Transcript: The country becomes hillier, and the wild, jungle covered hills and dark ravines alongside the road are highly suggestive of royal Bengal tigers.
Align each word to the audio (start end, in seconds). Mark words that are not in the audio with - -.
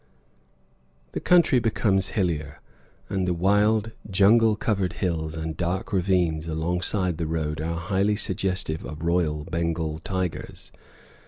The 1.11 1.19
country 1.19 1.59
becomes 1.59 2.07
hillier, 2.17 2.59
and 3.07 3.27
the 3.27 3.35
wild, 3.35 3.91
jungle 4.09 4.55
covered 4.55 4.93
hills 4.93 5.37
and 5.37 5.55
dark 5.55 5.93
ravines 5.93 6.47
alongside 6.47 7.19
the 7.19 7.27
road 7.27 7.61
are 7.61 7.77
highly 7.79 8.15
suggestive 8.15 8.83
of 8.83 9.03
royal 9.03 9.43
Bengal 9.43 9.99
tigers. 9.99 10.71